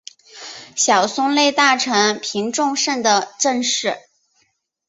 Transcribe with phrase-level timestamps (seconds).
[0.75, 3.99] 小松内大臣平重盛的正室。